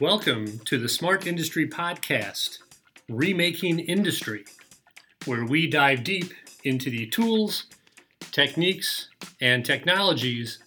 [0.00, 2.60] Welcome to the Smart Industry Podcast,
[3.10, 4.46] Remaking Industry,
[5.26, 6.32] where we dive deep
[6.64, 7.66] into the tools,
[8.32, 9.10] techniques,
[9.42, 10.60] and technologies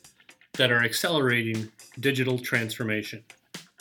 [0.54, 3.24] that are accelerating digital transformation.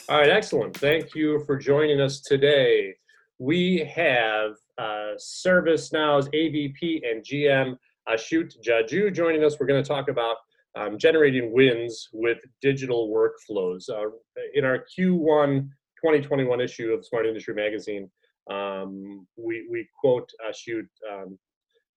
[0.09, 0.75] All right, excellent.
[0.75, 2.95] Thank you for joining us today.
[3.37, 7.77] We have uh, ServiceNow's AVP and GM,
[8.09, 9.59] Achyut Jajoo, joining us.
[9.59, 10.37] We're going to talk about
[10.75, 13.89] um, generating wins with digital workflows.
[13.89, 14.09] Uh,
[14.53, 15.69] in our Q1
[16.03, 18.09] 2021 issue of Smart Industry Magazine,
[18.51, 21.37] um, we, we quote Achyut um,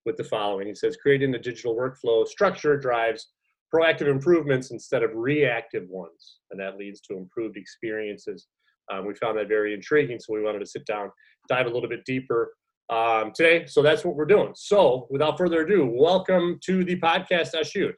[0.05, 0.67] with the following.
[0.67, 3.29] He says, creating a digital workflow structure drives
[3.73, 8.47] proactive improvements instead of reactive ones, and that leads to improved experiences.
[8.91, 11.11] Um, we found that very intriguing, so we wanted to sit down,
[11.49, 12.53] dive a little bit deeper
[12.89, 13.65] um, today.
[13.65, 14.53] So that's what we're doing.
[14.55, 17.93] So without further ado, welcome to the podcast, Achyut.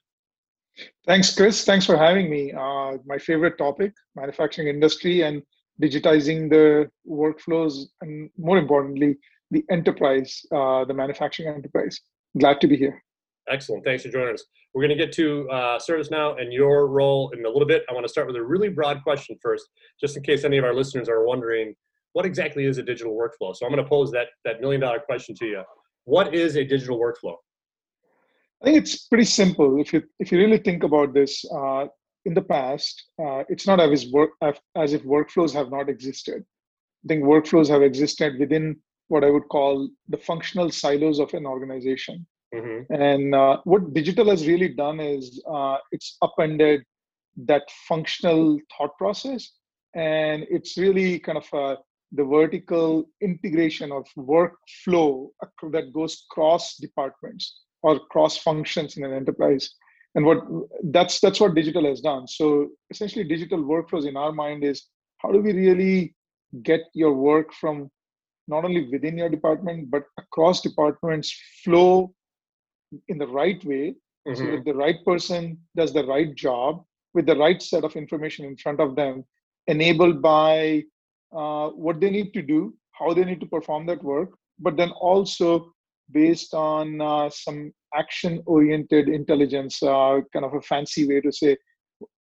[1.06, 1.64] Thanks, Chris.
[1.66, 2.52] Thanks for having me.
[2.54, 5.42] Uh, my favorite topic, manufacturing industry and
[5.82, 9.18] digitizing the workflows, and more importantly,
[9.52, 12.00] the enterprise, uh, the manufacturing enterprise.
[12.38, 13.02] Glad to be here.
[13.50, 13.84] Excellent.
[13.84, 14.44] Thanks for joining us.
[14.74, 17.84] We're going to get to uh, ServiceNow and your role in a little bit.
[17.90, 19.68] I want to start with a really broad question first,
[20.00, 21.74] just in case any of our listeners are wondering
[22.14, 23.56] what exactly is a digital workflow.
[23.56, 25.64] So I'm going to pose that that million dollar question to you.
[26.06, 27.36] What is a digital workflow?
[28.62, 29.80] I think it's pretty simple.
[29.80, 31.86] If you if you really think about this, uh,
[32.26, 34.32] in the past, uh, it's not as if work
[34.76, 36.44] as if workflows have not existed.
[37.04, 41.46] I think workflows have existed within what I would call the functional silos of an
[41.46, 42.28] organization.
[42.54, 42.94] Mm-hmm.
[42.94, 46.84] And uh, what digital has really done is uh, it's upended
[47.46, 49.52] that functional thought process,
[49.96, 51.76] and it's really kind of uh,
[52.12, 55.30] the vertical integration of workflow
[55.72, 59.70] that goes cross departments or cross functions in an enterprise.
[60.16, 60.40] And what
[60.86, 62.28] that's that's what digital has done.
[62.28, 64.88] So essentially digital workflows in our mind is
[65.20, 66.16] how do we really
[66.64, 67.90] get your work from
[68.48, 72.14] not only within your department but across departments flow
[73.08, 73.96] in the right way?
[74.28, 74.46] Mm-hmm.
[74.46, 78.46] so that the right person does the right job with the right set of information
[78.46, 79.24] in front of them
[79.68, 80.84] enabled by
[81.36, 84.92] uh, what they need to do how they need to perform that work but then
[84.92, 85.74] also
[86.12, 91.58] based on uh, some action oriented intelligence, uh, kind of a fancy way to say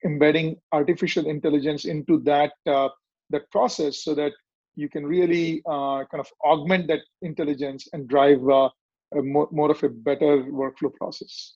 [0.05, 2.89] embedding artificial intelligence into that, uh,
[3.31, 4.33] that process so that
[4.77, 8.69] you can really uh, kind of augment that intelligence and drive uh,
[9.15, 11.55] more, more of a better workflow process.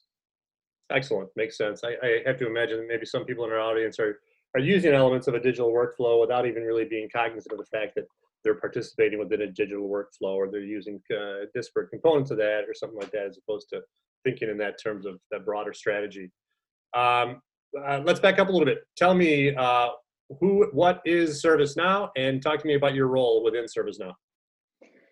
[0.91, 1.29] Excellent.
[1.37, 1.83] Makes sense.
[1.85, 4.21] I, I have to imagine maybe some people in our audience are,
[4.55, 7.95] are using elements of a digital workflow without even really being cognizant of the fact
[7.97, 8.05] that
[8.45, 12.75] they're participating within a digital workflow or they're using uh, disparate components of that or
[12.75, 13.81] something like that as opposed to
[14.25, 16.31] thinking in that terms of that broader strategy.
[16.95, 17.41] Um,
[17.79, 18.79] uh, let's back up a little bit.
[18.97, 19.89] Tell me uh,
[20.41, 24.13] who what is servicenow and talk to me about your role within servicenow.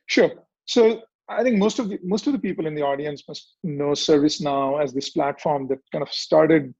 [0.06, 0.30] Sure.
[0.66, 3.90] So i think most of the most of the people in the audience must know
[3.90, 6.72] servicenow as this platform that kind of started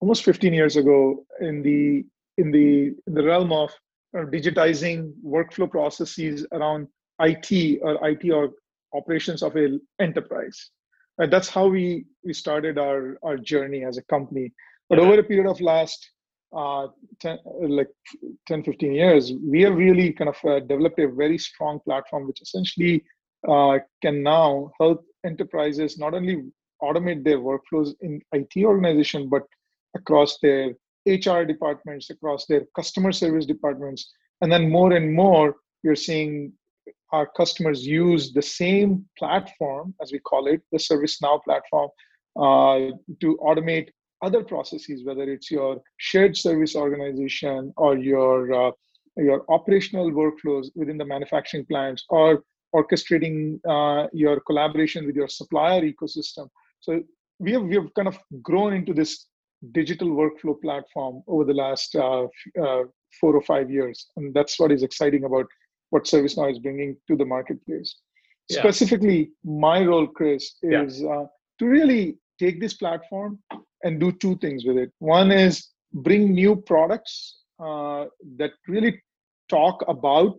[0.00, 2.04] almost 15 years ago in the
[2.38, 3.70] in the in the realm of
[4.14, 6.88] digitizing workflow processes around
[7.20, 8.50] IT or IT or
[8.94, 10.70] operations of an enterprise.
[11.18, 14.52] And that's how we, we started our, our journey as a company.
[14.88, 16.10] But over a period of last
[16.54, 16.88] uh,
[17.20, 17.88] 10, like
[18.48, 22.42] 10, 15 years, we have really kind of uh, developed a very strong platform, which
[22.42, 23.02] essentially
[23.48, 26.44] uh, can now help enterprises not only
[26.82, 29.42] automate their workflows in IT organization, but
[29.94, 30.72] across their
[31.06, 34.12] HR departments, across their customer service departments.
[34.40, 36.52] And then more and more, you're seeing
[37.12, 41.90] our customers use the same platform, as we call it, the ServiceNow platform,
[42.36, 43.88] uh, to automate
[44.22, 48.70] other processes, whether it's your shared service organization or your uh,
[49.16, 52.42] your operational workflows within the manufacturing plants, or
[52.74, 56.48] orchestrating uh, your collaboration with your supplier ecosystem.
[56.80, 57.02] So
[57.38, 59.26] we have we have kind of grown into this
[59.70, 62.24] digital workflow platform over the last uh,
[62.60, 62.82] uh,
[63.20, 64.06] four or five years.
[64.16, 65.46] And that's what is exciting about
[65.90, 67.94] what ServiceNow is bringing to the marketplace.
[68.48, 68.58] Yeah.
[68.58, 71.08] Specifically, my role, Chris, is yeah.
[71.08, 71.26] uh,
[71.58, 73.38] to really take this platform
[73.84, 74.90] and do two things with it.
[74.98, 78.06] One is bring new products uh,
[78.38, 79.00] that really
[79.48, 80.38] talk about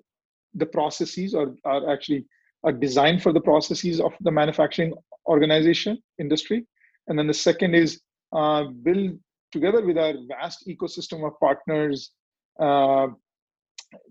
[0.55, 2.25] the processes or are actually
[2.63, 4.93] are designed for the processes of the manufacturing
[5.27, 6.65] organization industry.
[7.07, 8.01] And then the second is
[8.33, 9.17] uh, build
[9.51, 12.11] together with our vast ecosystem of partners
[12.59, 13.07] uh,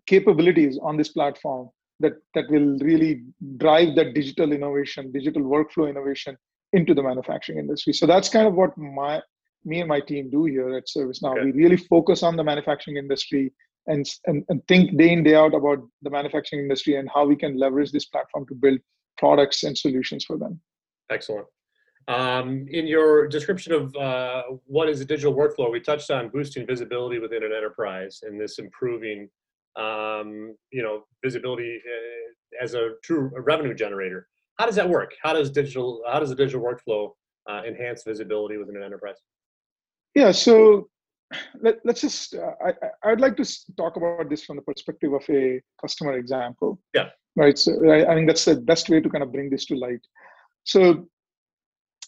[0.07, 1.69] capabilities on this platform
[2.01, 3.23] that that will really
[3.57, 6.37] drive that digital innovation digital workflow innovation
[6.73, 9.21] into the manufacturing industry so that's kind of what my
[9.65, 11.45] me and my team do here at servicenow okay.
[11.45, 13.53] we really focus on the manufacturing industry
[13.87, 17.37] and, and, and think day in, day out about the manufacturing industry and how we
[17.37, 18.79] can leverage this platform to build
[19.19, 20.61] products and solutions for them.
[21.11, 21.47] Excellent.
[22.09, 26.67] Um, in your description of uh, what is a digital workflow, we touched on boosting
[26.67, 29.29] visibility within an enterprise and this improving,
[29.77, 34.27] um, you know, visibility uh, as a true revenue generator.
[34.59, 35.15] How does that work?
[35.23, 37.13] How does digital, how does a digital workflow
[37.49, 39.17] uh, enhance visibility within an enterprise?
[40.15, 40.89] Yeah, so
[41.61, 43.47] let, us just, uh, I, I'd like to
[43.77, 46.81] talk about this from the perspective of a customer example.
[46.95, 47.11] Yeah.
[47.35, 47.57] Right.
[47.57, 50.01] So I, I think that's the best way to kind of bring this to light.
[50.65, 51.09] So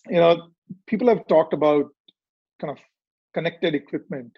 [0.09, 0.49] you know,
[0.87, 1.87] people have talked about
[2.61, 2.79] kind of
[3.33, 4.33] connected equipment,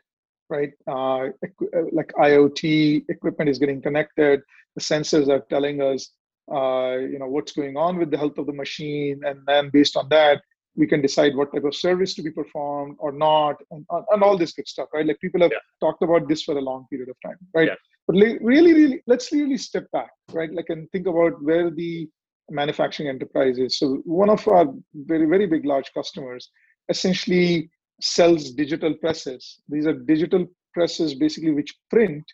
[0.48, 0.72] right?
[0.88, 4.40] Uh, uh like IoT equipment is getting connected.
[4.74, 6.10] The sensors are telling us,
[6.52, 9.96] uh, you know, what's going on with the health of the machine, and then based
[9.96, 10.42] on that,
[10.76, 14.36] we can decide what type of service to be performed or not, and, and all
[14.36, 15.06] this good stuff, right?
[15.06, 15.58] Like people have yeah.
[15.80, 17.68] talked about this for a long period of time, right?
[17.68, 17.74] Yeah.
[18.06, 20.52] But really, really, let's really step back, right?
[20.52, 22.08] Like and think about where the
[22.50, 23.78] manufacturing enterprises.
[23.78, 26.50] So one of our very, very big, large customers
[26.88, 27.70] essentially
[28.00, 29.60] sells digital presses.
[29.68, 32.24] These are digital presses basically which print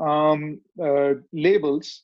[0.00, 2.02] um, uh, labels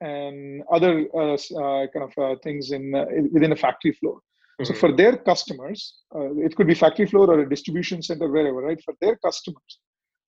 [0.00, 4.16] and other uh, uh, kind of uh, things in uh, within a factory floor.
[4.16, 4.64] Mm-hmm.
[4.64, 8.60] So for their customers, uh, it could be factory floor or a distribution center, wherever,
[8.62, 8.82] right?
[8.84, 9.78] For their customers,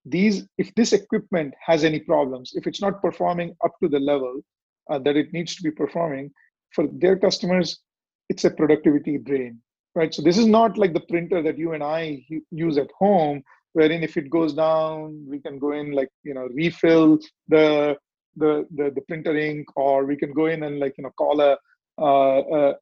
[0.04, 4.40] these if this equipment has any problems, if it's not performing up to the level
[4.88, 6.30] that it needs to be performing,
[6.72, 7.80] for their customers,
[8.28, 9.60] it's a productivity drain,
[9.94, 10.12] right?
[10.12, 13.42] So this is not like the printer that you and I use at home,
[13.72, 17.18] wherein if it goes down, we can go in like you know refill
[17.48, 17.96] the
[18.36, 21.40] the the, the printer ink, or we can go in and like you know call
[21.40, 21.56] a,
[22.00, 22.74] uh, a,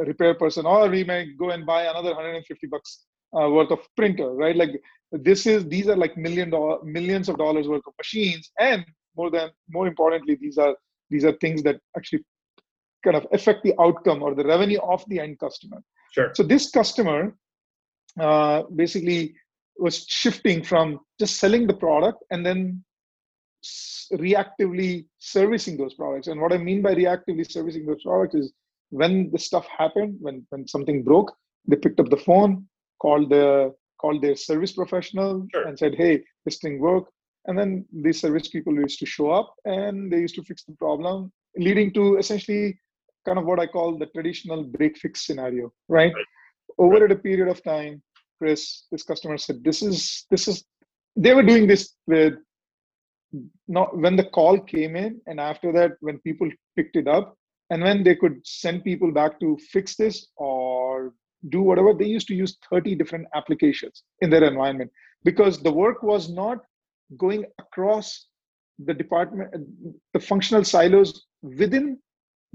[0.00, 3.04] a repair person, or we may go and buy another 150 bucks
[3.38, 4.56] uh, worth of printer, right?
[4.56, 4.80] Like
[5.12, 8.84] this is these are like million dollar millions of dollars worth of machines, and
[9.16, 10.74] more than more importantly, these are
[11.10, 12.24] these are things that actually
[13.04, 15.82] kind of affect the outcome or the revenue of the end customer.
[16.12, 16.30] Sure.
[16.34, 17.36] So this customer
[18.20, 19.34] uh, basically
[19.78, 22.82] was shifting from just selling the product and then
[24.12, 26.28] reactively servicing those products.
[26.28, 28.52] And what I mean by reactively servicing those products is
[28.90, 31.34] when the stuff happened, when when something broke,
[31.66, 32.66] they picked up the phone,
[33.00, 35.66] called the called their service professional, sure.
[35.66, 37.10] and said, "Hey, this thing broke."
[37.46, 40.74] And then these service people used to show up and they used to fix the
[40.74, 42.78] problem, leading to essentially
[43.26, 46.14] kind of what I call the traditional break fix scenario, right?
[46.14, 46.24] right.
[46.78, 47.12] Over right.
[47.12, 48.02] a period of time,
[48.38, 50.64] Chris, this customer said, "This is this is."
[51.24, 52.34] They were doing this with
[53.68, 57.36] not when the call came in, and after that, when people picked it up,
[57.70, 61.12] and when they could send people back to fix this or
[61.48, 64.90] do whatever, they used to use 30 different applications in their environment
[65.24, 66.58] because the work was not
[67.16, 68.26] going across
[68.78, 69.50] the department,
[70.12, 71.98] the functional silos within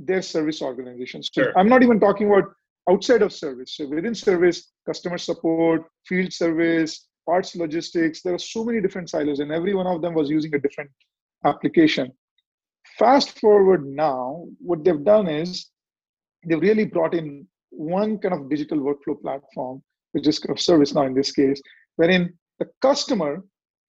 [0.05, 1.29] their service organizations.
[1.31, 1.57] So sure.
[1.57, 2.45] I'm not even talking about
[2.89, 3.77] outside of service.
[3.77, 9.39] So within service, customer support, field service, parts logistics, there are so many different silos,
[9.39, 10.89] and every one of them was using a different
[11.45, 12.11] application.
[12.97, 15.67] Fast forward now, what they've done is
[16.45, 19.81] they've really brought in one kind of digital workflow platform,
[20.13, 21.61] which is kind of ServiceNow in this case,
[21.95, 23.43] wherein the customer,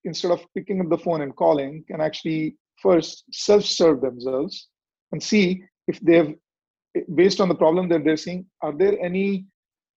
[0.04, 4.68] instead of picking up the phone and calling, can actually first self-serve themselves
[5.12, 6.34] and see if they've
[7.14, 9.46] based on the problem that they're seeing are there any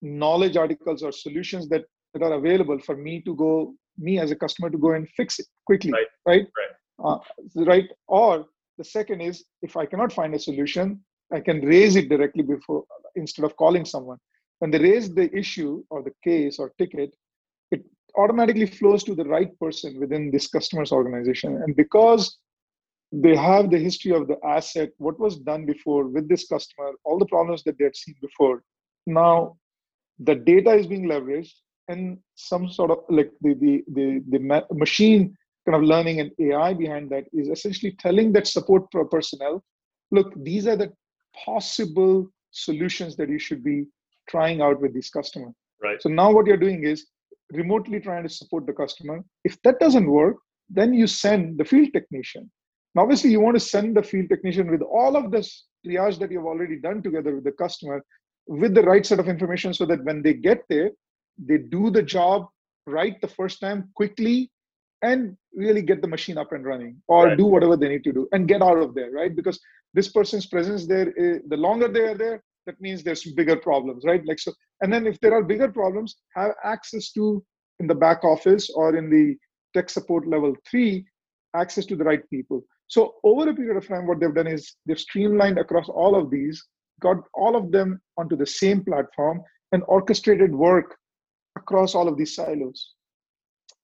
[0.02, 4.36] knowledge articles or solutions that, that are available for me to go me as a
[4.36, 6.08] customer to go and fix it quickly right.
[6.26, 6.48] right?
[6.58, 7.20] Right,
[7.58, 7.86] uh, right?
[8.08, 8.46] or
[8.78, 11.00] the second is if i cannot find a solution
[11.34, 12.84] i can raise it directly before
[13.16, 14.18] instead of calling someone.
[14.60, 17.14] When they raise the issue or the case or ticket
[17.72, 17.84] it
[18.18, 21.62] automatically flows to the right person within this customer's organization.
[21.62, 22.38] And because
[23.22, 27.20] they have the history of the asset, what was done before with this customer, all
[27.20, 28.64] the problems that they had seen before.
[29.06, 29.58] Now,
[30.20, 31.54] the data is being leveraged,
[31.88, 36.32] and some sort of like the the the, the ma- machine kind of learning and
[36.40, 39.64] AI behind that is essentially telling that support personnel,
[40.12, 40.92] look, these are the
[41.46, 43.86] possible solutions that you should be
[44.30, 45.52] trying out with this customer.
[45.82, 46.02] Right.
[46.02, 47.08] So now what you're doing is
[47.52, 49.24] remotely trying to support the customer.
[49.44, 50.38] If that doesn't work,
[50.70, 52.50] then you send the field technician
[52.96, 56.32] now, obviously, you want to send the field technician with all of this triage that
[56.32, 58.04] you've already done together with the customer
[58.48, 60.92] with the right set of information so that when they get there,
[61.38, 62.48] they do the job
[62.88, 64.50] right the first time quickly
[65.02, 67.38] and really get the machine up and running or right.
[67.38, 69.36] do whatever they need to do and get out of there, right?
[69.36, 69.60] Because
[69.94, 74.04] this person's presence there, eh, the longer they are there, that means there's bigger problems,
[74.06, 74.26] right?
[74.26, 77.44] Like so, and then if there are bigger problems, have access to
[77.80, 79.36] in the back office or in the
[79.74, 81.06] tech support level three
[81.56, 82.64] access to the right people.
[82.88, 86.30] So over a period of time, what they've done is they've streamlined across all of
[86.30, 86.64] these,
[87.02, 90.96] got all of them onto the same platform, and orchestrated work
[91.58, 92.94] across all of these silos.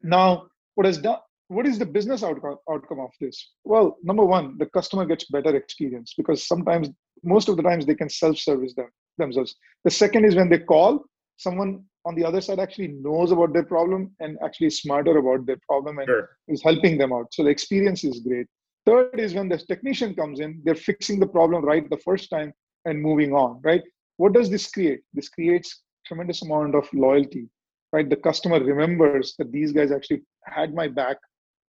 [0.01, 1.17] Now, what has done?
[1.47, 3.49] What is the business outcome, outcome of this?
[3.65, 6.89] Well, number one, the customer gets better experience because sometimes,
[7.23, 9.55] most of the times, they can self-service them themselves.
[9.83, 11.03] The second is when they call,
[11.37, 15.45] someone on the other side actually knows about their problem and actually is smarter about
[15.45, 16.29] their problem and Sure.
[16.47, 17.33] is helping them out.
[17.33, 18.47] So the experience is great.
[18.85, 22.53] Third is when the technician comes in, they're fixing the problem right the first time
[22.85, 23.83] and moving on, right?
[24.17, 25.01] What does this create?
[25.13, 27.47] This creates tremendous amount of loyalty,
[27.93, 28.09] right?
[28.09, 31.17] The customer remembers that these guys actually had my back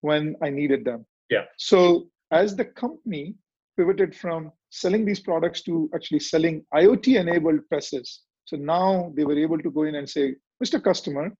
[0.01, 1.05] when I needed them.
[1.29, 1.45] Yeah.
[1.57, 3.35] So as the company
[3.77, 8.21] pivoted from selling these products to actually selling IoT enabled presses.
[8.45, 10.83] So now they were able to go in and say, Mr.
[10.83, 11.31] Customer,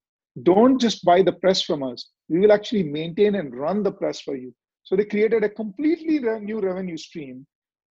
[0.44, 2.10] don't just buy the press from us.
[2.30, 4.54] We will actually maintain and run the press for you.
[4.84, 7.46] So they created a completely new revenue stream,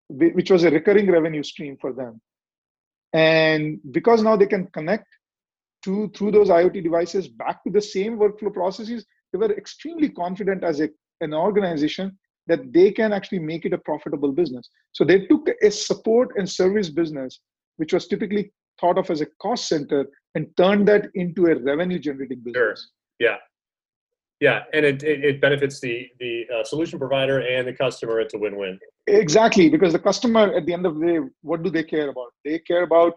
[0.09, 2.21] which was a recurring revenue stream for them.
[3.13, 5.07] And because now they can connect
[5.85, 10.65] to through those IoT devices back to the same workflow processes, they were extremely confident
[10.65, 10.89] as a,
[11.21, 14.69] an organization that they can actually make it a profitable business.
[14.93, 17.41] So they took a support and service business,
[17.77, 21.99] which was typically thought of as a cost center, and turned that into a revenue
[21.99, 22.55] generating business.
[22.57, 22.75] Sure.
[23.19, 23.37] Yeah.
[24.41, 28.21] Yeah, and it, it, it benefits the the uh, solution provider and the customer.
[28.21, 28.79] It's a win-win.
[29.07, 32.31] Exactly, because the customer at the end of the day, what do they care about?
[32.45, 33.15] They care about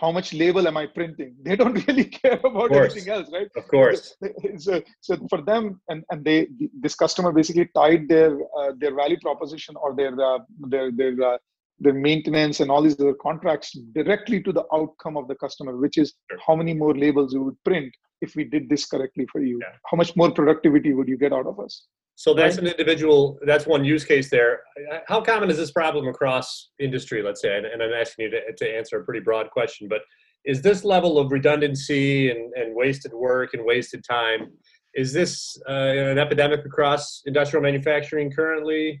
[0.00, 1.34] how much label am I printing.
[1.42, 3.48] They don't really care about anything else, right?
[3.56, 4.16] Of course.
[4.56, 6.48] So, so for them, and, and they
[6.80, 10.38] this customer basically tied their uh, their value proposition or their uh,
[10.72, 11.38] their their uh,
[11.80, 15.96] their maintenance and all these other contracts directly to the outcome of the customer, which
[15.98, 16.14] is
[16.46, 19.58] how many more labels we would print if we did this correctly for you.
[19.60, 19.76] Yeah.
[19.90, 21.86] How much more productivity would you get out of us?
[22.16, 22.64] So that's Right.
[22.64, 23.38] an individual.
[23.46, 24.62] That's one use case there.
[25.06, 27.22] How common is this problem across industry?
[27.22, 30.00] Let's say, and, and I'm asking you to, to answer a pretty broad question, but
[30.44, 34.50] is this level of redundancy and, and wasted work and wasted time?
[34.94, 39.00] Is this uh, an epidemic across industrial manufacturing currently?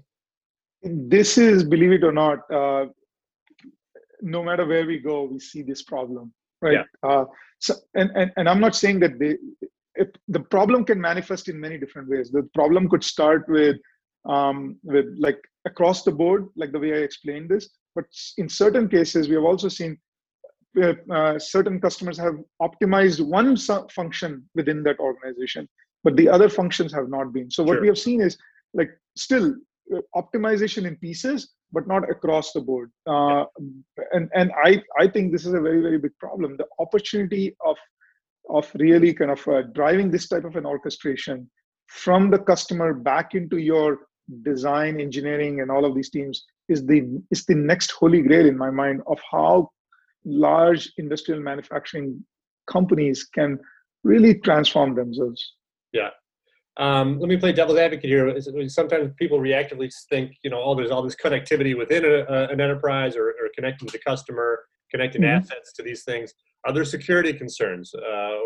[0.82, 2.86] This is believe it or not uh,
[4.20, 6.84] no matter where we go we see this problem right?
[7.02, 7.24] Uh,
[7.60, 9.36] so and, and and i'm not saying that they
[9.94, 12.30] if the problem can manifest in many different ways.
[12.30, 13.76] The problem could start with
[14.28, 18.04] um, with like across the board like the way i explained this but
[18.36, 19.98] in certain cases we have also seen
[20.82, 23.56] uh, uh, certain customers have optimized one
[23.88, 25.68] function within that organization
[26.04, 27.50] but the other functions have not been.
[27.50, 27.82] So what Sure.
[27.82, 28.38] we have seen is
[28.74, 29.54] like still
[30.14, 32.90] optimization in pieces but not across the board.
[33.06, 33.44] Uh,
[34.12, 36.56] and and i i think this is a very very big problem.
[36.56, 37.76] The opportunity of
[38.50, 41.50] of really kind of uh, driving this type of an orchestration
[41.86, 43.98] from the customer back into your
[44.42, 48.56] design engineering and all of these teams is the is the next holy grail in
[48.56, 49.70] my mind of how
[50.24, 52.22] large industrial manufacturing
[52.70, 53.58] companies can
[54.04, 55.54] really transform themselves
[56.78, 58.40] Um, let me play devil's advocate here.
[58.68, 62.60] Sometimes people reactively think, you know, oh, there's all this connectivity within a, a, an
[62.60, 65.38] enterprise or, or connecting to the customer, connecting Mhm.
[65.40, 66.32] assets to these things.
[66.66, 67.92] Are there security concerns?
[67.94, 68.38] Uh,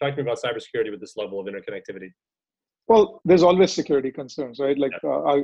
[0.00, 2.10] talk to me about cybersecurity with this level of interconnectivity.
[2.88, 4.78] Well there's always security concerns right?
[4.78, 5.36] Like uh, I,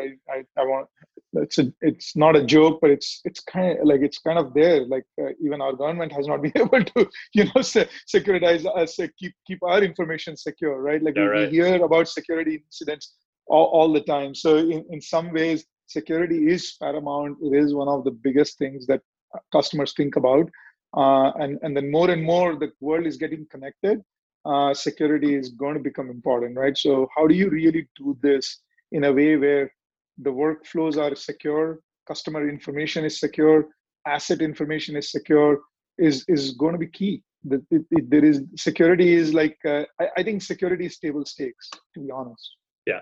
[0.00, 0.88] I i i want
[1.34, 4.54] it's a it's not a joke but it's it's kind of like it's kind of
[4.54, 4.84] there.
[4.86, 8.98] Like uh, even our government has not been able to you know se- securitize us
[8.98, 11.02] uh, keep keep our information secure right?
[11.02, 11.50] Like Yeah, we, right.
[11.50, 13.14] we hear about security incidents
[13.46, 14.34] all, all the time.
[14.34, 17.38] So in, in some ways security is paramount.
[17.42, 19.00] It is one of the biggest things that
[19.34, 20.48] uh, customers think about.
[20.96, 24.00] Uh, and and then more and more the world is getting connected
[24.46, 26.76] uh, security is going to become important, right?
[26.76, 28.60] So, how do you really do this
[28.92, 29.72] in a way where
[30.18, 33.68] the workflows are secure, customer information is secure,
[34.06, 35.60] asset information is secure?
[35.98, 37.22] Is is going to be key.
[37.44, 41.24] The, it, it, there is security is like uh, I, I think security is table
[41.24, 41.70] stakes.
[41.94, 42.48] To be honest.
[42.86, 43.00] Yeah,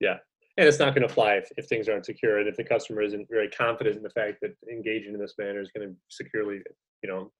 [0.00, 0.18] yeah,
[0.58, 3.02] and it's not going to fly if, if things aren't secure and if the customer
[3.02, 6.60] isn't very confident in the fact that engaging in this manner is going to securely,
[7.02, 7.32] you know,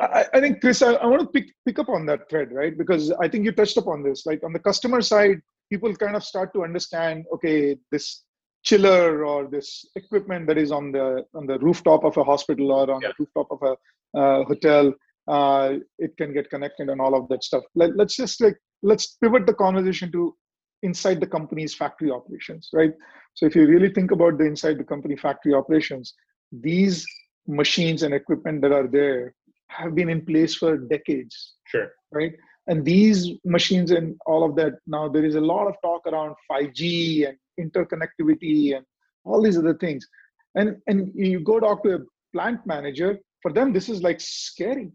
[0.00, 2.76] I, I think Chris, I, I want to pick pick up on that thread, right?
[2.76, 4.26] Because I think you touched upon this.
[4.26, 5.40] Like on the customer side,
[5.70, 8.24] people kind of start to understand, okay, this
[8.62, 12.90] chiller or this equipment that is on the on the rooftop of a hospital or
[12.90, 13.08] on Yeah.
[13.08, 14.92] the rooftop of a uh, hotel,
[15.28, 17.64] uh, it can get connected and all of that stuff.
[17.74, 20.34] Let, let's just like let's pivot the conversation to
[20.82, 22.92] inside the company's factory operations, right?
[23.34, 26.14] So if you really think about the inside the company factory operations,
[26.52, 27.04] these
[27.48, 29.34] machines and equipment that are there
[29.68, 31.90] have been in place for decades sure.
[32.12, 32.34] right
[32.68, 36.34] and these machines and all of that now there is a lot of talk around
[36.50, 38.84] 5g and interconnectivity and
[39.24, 40.06] all these other things
[40.54, 42.00] and and you go talk to a
[42.34, 44.90] plant manager for them this is like scary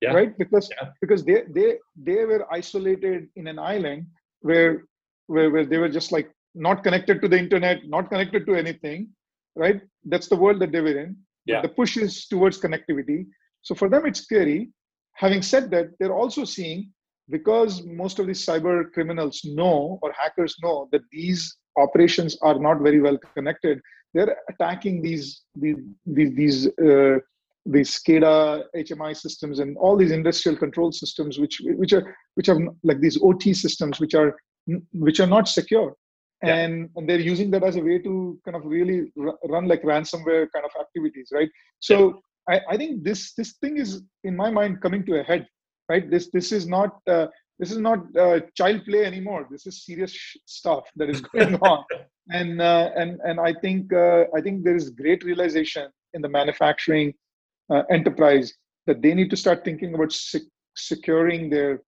[0.00, 0.12] yeah.
[0.12, 0.88] right because yeah.
[1.00, 1.76] because they they
[2.08, 4.06] they were isolated in an island
[4.40, 4.84] where,
[5.26, 9.08] where where they were just like not connected to the internet not connected to anything
[9.56, 11.60] right that's the world that they were in yeah.
[11.62, 13.26] the push is towards connectivity
[13.62, 14.70] so for them it's scary
[15.14, 16.90] having said that they're also seeing
[17.30, 22.80] because most of these cyber criminals know or hackers know that these operations are not
[22.80, 23.80] very well connected
[24.14, 27.18] they're attacking these these these, these uh,
[27.66, 32.58] these SCADA, HMI systems, and all these industrial control systems, which which are which are
[32.82, 34.34] like these OT systems, which are
[34.92, 35.94] which are not secure,
[36.42, 36.54] yeah.
[36.54, 40.46] and and they're using that as a way to kind of really run like ransomware
[40.52, 41.50] kind of activities, right?
[41.80, 42.12] So yeah.
[42.48, 45.46] I, I think this this thing is in my mind coming to a head,
[45.88, 46.10] right?
[46.10, 47.26] This this is not uh,
[47.58, 49.46] this is not uh, child play anymore.
[49.50, 51.84] This is serious stuff that is going on,
[52.30, 56.28] and uh, and and I think uh, I think there is great realization in the
[56.28, 57.14] manufacturing
[57.70, 58.54] uh, enterprise
[58.86, 61.82] that they need to start thinking about sec- securing their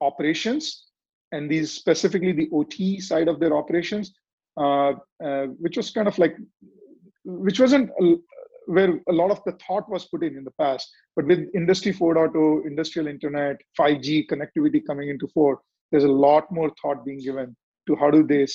[0.00, 0.84] operations
[1.32, 4.14] and these specifically the OT side of their operations,
[4.56, 4.92] uh,
[5.24, 6.36] uh, which was kind of like,
[7.24, 7.90] which wasn't
[8.66, 10.90] where a lot of the thought was put in in the past.
[11.16, 16.72] But with Industry 4.0, industrial internet, 5G connectivity coming into 4, there's a lot more
[16.80, 17.56] thought being given
[17.86, 18.46] to how do they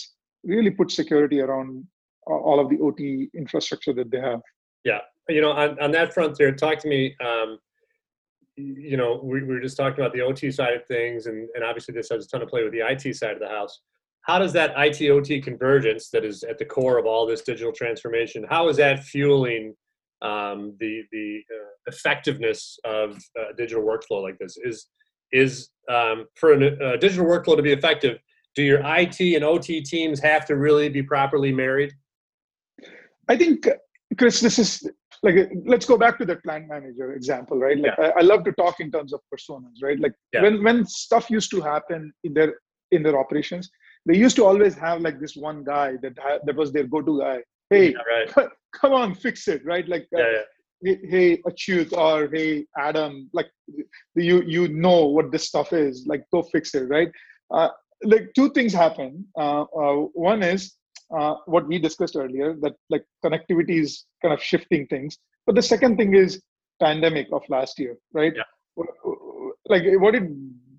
[0.44, 1.86] really put security around
[2.28, 4.42] all of the OT infrastructure that they have.
[4.84, 7.16] Yeah, you know, on, on that front there, talk to me.
[7.24, 7.60] Um,
[8.56, 11.64] you know, we, we were just talking about the OT side of things, and, and
[11.64, 13.80] obviously this has a ton of play with the IT side of the house.
[14.22, 17.72] How does that IT OT convergence that is at the core of all this digital
[17.72, 18.46] transformation?
[18.50, 19.76] How is that fueling
[20.22, 24.58] um, the the uh, effectiveness of a digital workflow like this?
[24.64, 24.88] Is
[25.32, 28.18] is um, for a, a digital workflow to be effective?
[28.56, 31.94] Do your IT and OT teams have to really be properly married?
[33.28, 33.68] I think,
[34.18, 34.90] Chris, this is
[35.22, 38.12] like let's go back to the plant manager example right like yeah.
[38.16, 40.42] I, I, love to talk in terms of personas right like yeah.
[40.44, 42.56] when when stuff used to happen in their
[42.92, 43.70] in their operations
[44.06, 46.14] they used to always have like this one guy that
[46.46, 48.50] that was their go-to guy hey yeah, right.
[48.74, 49.88] come on fix it right?
[49.88, 50.24] Like uh,
[50.84, 53.50] hey, hey Achyut or hey Adam like
[54.16, 57.12] you you know what this stuff is like go fix it right?
[57.52, 57.70] Uh,
[58.04, 59.26] like two things happen.
[59.38, 60.76] Uh, uh one is
[61.18, 65.18] uh, what we discussed earlier that like connectivity is kind of shifting things.
[65.46, 66.42] But the second thing is
[66.80, 68.34] pandemic of last year right?
[68.36, 68.84] Yeah.
[69.66, 70.24] like what it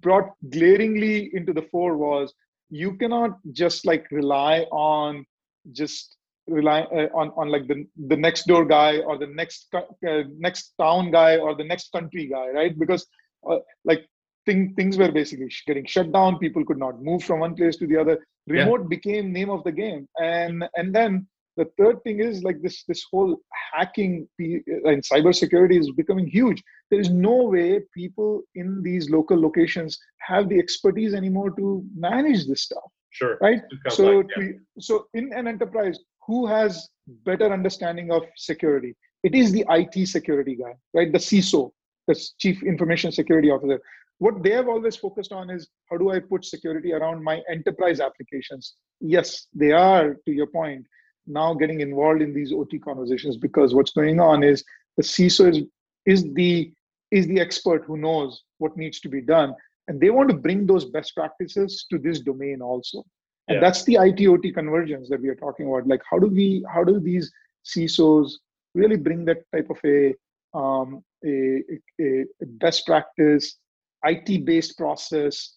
[0.01, 2.33] brought glaringly into the fore was
[2.71, 5.27] you cannot just like rely on
[5.73, 6.17] just
[6.51, 10.75] rely uh, on on like the the next door guy or the next uh, next
[10.79, 12.79] town guy or the next country guy right?
[12.79, 13.07] Because
[13.49, 14.07] uh, like
[14.47, 16.39] thing, things were basically getting shut down.
[16.39, 18.19] People could not move from one place to the other.
[18.47, 18.87] Remote yeah.
[18.89, 20.09] became name of the game.
[20.19, 23.37] And and then the third thing is like this this whole
[23.73, 26.63] hacking and cybersecurity is becoming huge.
[26.91, 32.47] There is no way people in these local locations have the expertise anymore to manage
[32.47, 33.39] this stuff sure.
[33.41, 33.63] right?
[33.89, 34.53] So like, yeah.
[34.79, 35.99] so in an enterprise
[36.31, 36.89] who has
[37.31, 38.93] better understanding of security
[39.29, 41.63] it is the it security guy right the ciso
[42.09, 43.81] the chief information security officer
[44.21, 48.01] what they have always focused on is how do I put security around my enterprise
[48.01, 48.75] applications?
[49.01, 50.85] Yes, they are, to your point,
[51.27, 54.63] now getting involved in these OT conversations because what's going on is
[54.99, 55.59] the CISO is,
[56.05, 56.71] is the
[57.11, 59.55] is the expert who knows what needs to be done.
[59.89, 63.03] And they want to bring those best practices to this domain also.
[63.49, 63.61] And yeah.
[63.61, 65.87] that's the IT OT convergence that we are talking about.
[65.87, 67.33] Like how do we how do these
[67.65, 68.33] CISOs
[68.75, 70.15] really bring that type of a
[70.57, 71.63] um, a,
[72.01, 73.57] a, a best practice
[74.05, 75.57] IT based process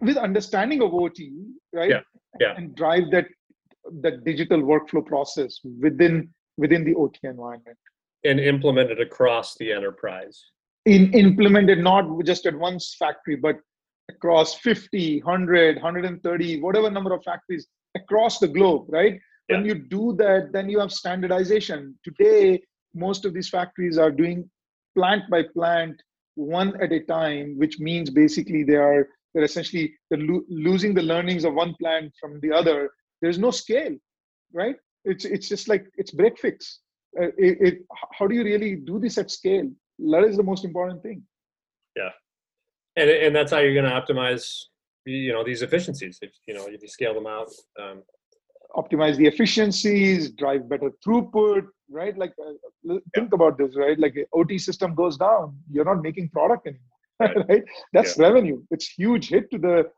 [0.00, 1.32] with understanding of OT,
[1.72, 1.90] right?
[1.90, 2.00] Yeah.
[2.40, 2.54] yeah.
[2.56, 3.26] And drive that
[4.02, 7.78] that digital workflow process within within the OT environment.
[8.24, 10.42] And implement it across the enterprise.
[10.84, 13.56] In implemented not just at one factory, but
[14.08, 19.18] across 50, 100, 130, whatever number of factories across the globe, right?
[19.48, 19.56] Yeah.
[19.56, 21.98] When you do that, then you have standardization.
[22.04, 22.62] Today,
[22.94, 24.48] most of these factories are doing
[24.96, 26.00] plant by plant
[26.34, 31.02] one at a time, which means basically they are they're essentially they're lo- losing the
[31.02, 32.90] learnings of one plant from the other.
[33.20, 33.96] There's no scale,
[34.52, 34.76] right?
[35.04, 36.80] It's it's just like it's break fix.
[37.20, 37.78] Uh, it, it,
[38.12, 39.70] how do you really do this at scale?
[39.98, 41.22] That is the most important thing.
[41.96, 42.10] Yeah,
[42.96, 44.64] and and that's how you're going to optimize
[45.04, 46.18] you know these efficiencies.
[46.22, 47.50] If you know if you scale them out.
[47.80, 48.02] Um,
[48.76, 52.16] optimize the efficiencies, drive better throughput, right?
[52.18, 53.98] Like, uh, think about this, right?
[53.98, 57.44] Like, OT system goes down, you're not making product anymore.
[57.48, 57.64] right?
[57.94, 58.26] That's yeah.
[58.26, 58.62] revenue.
[58.70, 59.90] It's huge hit to the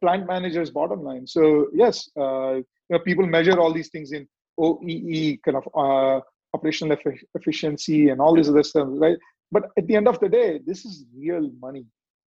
[0.00, 1.26] plant manager's bottom line.
[1.26, 4.26] So yes, uh, you know, people measure all these things in
[4.58, 6.20] OEE, kind of uh,
[6.54, 6.96] operational
[7.34, 9.16] efficiency, and all these other stuff, right?
[9.52, 11.86] But at the end of the day, this is real money,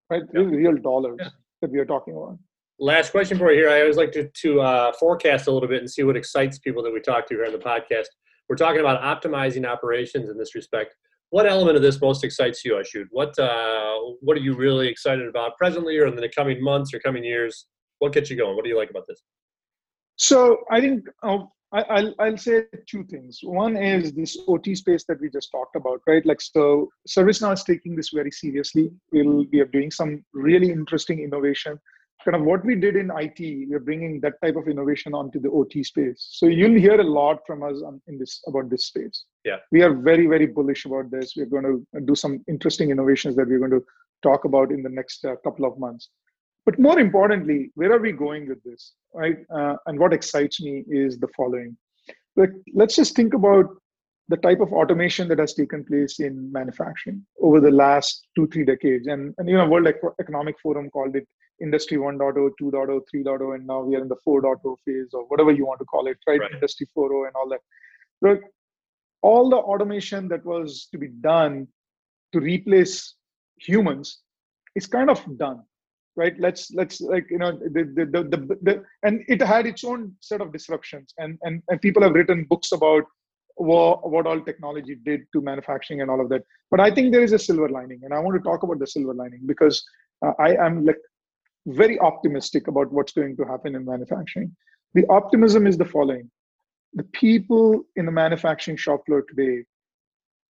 [0.09, 0.23] right?
[0.33, 0.41] Yeah.
[0.41, 1.29] Real, real dollars yeah.
[1.61, 2.37] that we are talking about.
[2.79, 3.69] Last question for you here.
[3.69, 6.81] I always like to, to uh, forecast a little bit and see what excites people
[6.83, 8.07] that we talk to here on the podcast.
[8.47, 10.95] We're talking about optimizing operations in this respect.
[11.29, 13.05] What element of this most excites you, Achyut?
[13.11, 16.99] What uh, what are you really excited about presently, or in the coming months or
[16.99, 17.67] coming years?
[17.99, 18.55] What gets you going?
[18.55, 19.21] What do you like about this?
[20.15, 21.39] So I think uh,
[21.71, 23.39] I, will I'll say two things.
[23.43, 26.25] One is this OT space that we just talked about, right?
[26.25, 28.91] Like, so ServiceNow is taking this very seriously.
[29.11, 31.79] We'll we are doing some really interesting innovation.
[32.25, 35.49] Kind of what we did in IT, we're bringing that type of innovation onto the
[35.49, 36.27] OT space.
[36.31, 39.23] So you'll hear a lot from us on, in this about this space.
[39.45, 41.33] Yeah, we are very very bullish about this.
[41.37, 43.85] We're going to do some interesting innovations that we're going to
[44.23, 46.09] talk about in the next uh, couple of months.
[46.65, 49.37] But more importantly, where are we going with this, right?
[49.53, 51.77] Uh, and what excites me is the following.
[52.35, 53.65] Like, let's just think about
[54.29, 58.63] the type of automation that has taken place in manufacturing over the last two, three
[58.63, 59.07] decades.
[59.07, 59.87] And, and you know, World
[60.19, 61.27] Economic Forum called it
[61.61, 65.65] Industry 1.0, 2.0, 3.0, and now we are in the 4.0 phase or whatever you
[65.65, 66.39] want to call it, right?
[66.39, 66.51] right.
[66.53, 67.59] Industry 4.0 and all that.
[68.21, 68.39] But
[69.21, 71.67] all the automation that was to be done
[72.31, 73.15] to replace
[73.57, 74.19] humans
[74.75, 75.63] is kind of done
[76.21, 76.35] right?
[76.45, 80.13] Let's let's like you know the the, the the, the, and it had its own
[80.19, 81.13] set of disruptions.
[81.17, 83.05] And, and and people have written books about
[83.55, 86.43] what, what all technology did to manufacturing and all of that.
[86.71, 88.01] But i think there is a silver lining.
[88.03, 89.83] And i want to talk about the silver lining because
[90.25, 91.01] uh, i am like
[91.81, 94.55] very optimistic about what's going to happen in manufacturing.
[94.93, 96.29] The optimism is the following.
[96.93, 99.65] The people in the manufacturing shop floor today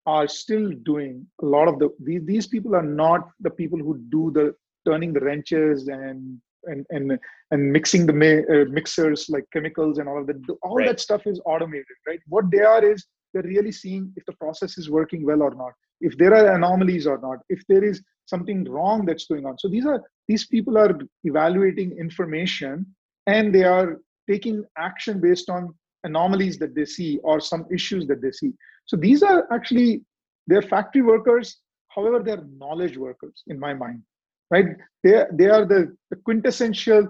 [0.07, 3.99] are still doing a lot of the these, these people are not the people who
[4.17, 4.55] do the
[4.89, 7.19] turning the wrenches and and and
[7.53, 10.89] and mixing the uh, mixers like chemicals and all of that all right.
[10.89, 12.21] that stuff is automated right?
[12.27, 15.73] What they are is they're really seeing if the process is working well or not
[16.01, 19.59] if there are anomalies or not if there is something wrong that's going on.
[19.59, 22.87] So these are these people are evaluating information
[23.27, 25.75] and they are taking action based on
[26.05, 28.53] anomalies that they see or some issues that they see.
[28.87, 30.03] So these are actually
[30.47, 34.03] they're factory workers however they're knowledge workers in my mind
[34.51, 34.67] right?
[35.05, 37.09] They, they are the, the quintessential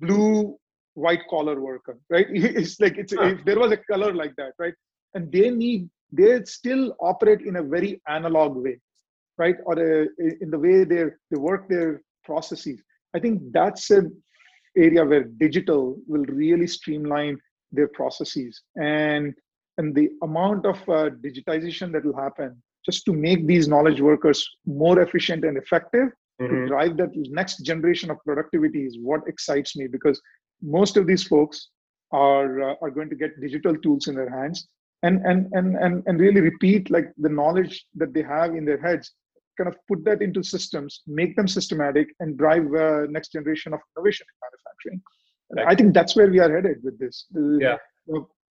[0.00, 0.56] blue
[0.94, 2.26] white collar worker, right?
[2.32, 4.74] It's like it's if there was a color like that, right?
[5.14, 8.78] And they need they still operate in a very analog way,
[9.38, 9.56] right?
[9.64, 10.06] Or a,
[10.40, 12.82] in the way they they work their processes.
[13.14, 14.06] I think that's an
[14.76, 17.38] area where digital will really streamline
[17.72, 19.34] their processes and
[19.78, 24.46] and the amount of uh, digitization that will happen just to make these knowledge workers
[24.66, 26.08] more efficient and effective
[26.40, 26.54] mm-hmm.
[26.54, 30.20] to drive that next generation of productivity is what excites me because
[30.62, 31.68] most of these folks
[32.12, 34.68] are uh, are going to get digital tools in their hands
[35.02, 38.80] and and and and and really repeat like the knowledge that they have in their
[38.80, 39.12] heads
[39.56, 43.80] kind of put that into systems make them systematic and drive uh, next generation of
[43.96, 45.00] innovation in manufacturing
[45.66, 47.26] i think that's where we are headed with this
[47.58, 47.76] yeah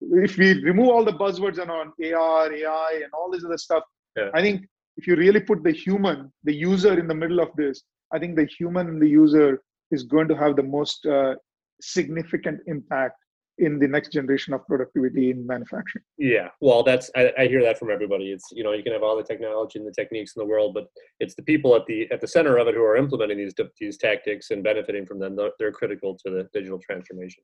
[0.01, 3.83] if we remove all the buzzwords and on ar ai and all this other stuff
[4.17, 4.29] yeah.
[4.33, 4.65] i think
[4.99, 7.83] if you really put the human, the user in the middle of this,
[8.13, 11.35] I think the human and the user is going to have the most uh,
[11.79, 13.15] significant impact
[13.59, 16.03] in the next generation of productivity in manufacturing.
[16.17, 18.31] Yeah, well, that's I, I, hear that from everybody.
[18.31, 20.73] It's you know you can have all the technology and the techniques in the world,
[20.73, 20.87] but
[21.19, 23.97] it's the people at the at the center of it who are implementing these these
[23.97, 25.37] tactics and benefiting from them.
[25.59, 27.43] They're critical to the digital transformation.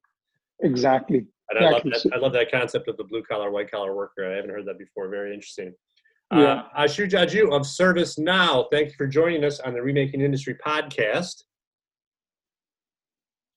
[0.61, 1.25] Exactly.
[1.49, 1.91] And I exactly.
[1.91, 2.15] love that.
[2.15, 4.31] I love that concept of the blue collar, white collar worker.
[4.31, 5.09] I haven't heard that before.
[5.09, 5.73] Very interesting.
[6.33, 6.63] Yeah.
[6.75, 11.43] Uh, Achyut Jajoo of ServiceNow, thank you for joining us on the Remaking Industry podcast.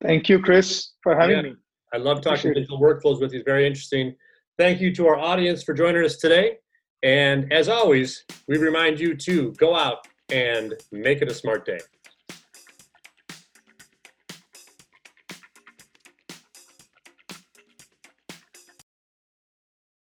[0.02, 1.42] Thank you, Chris, for having yeah.
[1.42, 1.56] me.
[1.92, 3.40] I love talking digital workflows with you.
[3.40, 4.14] It's very interesting.
[4.58, 6.58] Thank you to our audience for joining us today.
[7.02, 11.78] And as always, we remind you to go out and make it a smart day.